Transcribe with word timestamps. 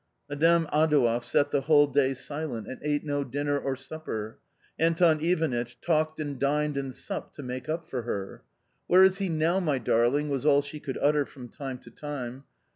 Madame 0.27 0.67
Adouev 0.73 1.23
sat 1.23 1.51
the 1.51 1.61
whole 1.61 1.85
day 1.85 2.15
silent, 2.15 2.67
and 2.67 2.79
ate 2.81 3.03
no 3.05 3.23
dinner 3.23 3.59
or 3.59 3.75
supper. 3.75 4.39
Anton 4.79 5.23
Ivanitch 5.23 5.79
talked 5.79 6.19
and 6.19 6.39
dined 6.39 6.75
and 6.75 6.91
supped 6.91 7.35
to 7.35 7.43
make 7.43 7.69
up 7.69 7.85
for 7.87 8.01
her. 8.01 8.41
"Where 8.87 9.03
is 9.03 9.19
he 9.19 9.29
now, 9.29 9.59
my 9.59 9.77
darling?" 9.77 10.29
was 10.31 10.43
all 10.43 10.63
she 10.63 10.79
could 10.79 10.97
utter 11.03 11.23
from 11.27 11.49
time 11.49 11.77
to 11.77 11.91
time. 11.91 12.45